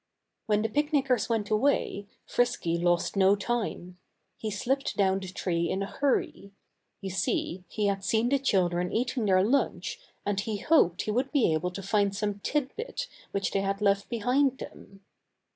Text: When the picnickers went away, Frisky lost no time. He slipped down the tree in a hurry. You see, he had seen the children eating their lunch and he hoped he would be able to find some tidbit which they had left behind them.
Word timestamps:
When 0.47 0.63
the 0.63 0.69
picnickers 0.69 1.29
went 1.29 1.51
away, 1.51 2.07
Frisky 2.25 2.75
lost 2.79 3.15
no 3.15 3.35
time. 3.35 3.99
He 4.35 4.49
slipped 4.49 4.97
down 4.97 5.19
the 5.19 5.27
tree 5.27 5.69
in 5.69 5.83
a 5.83 5.85
hurry. 5.85 6.51
You 7.01 7.11
see, 7.11 7.65
he 7.67 7.85
had 7.85 8.03
seen 8.03 8.29
the 8.29 8.39
children 8.39 8.91
eating 8.91 9.25
their 9.25 9.43
lunch 9.43 9.99
and 10.25 10.39
he 10.39 10.57
hoped 10.57 11.03
he 11.03 11.11
would 11.11 11.31
be 11.31 11.53
able 11.53 11.69
to 11.69 11.83
find 11.83 12.15
some 12.15 12.39
tidbit 12.39 13.09
which 13.29 13.51
they 13.51 13.61
had 13.61 13.79
left 13.79 14.09
behind 14.09 14.57
them. 14.57 15.01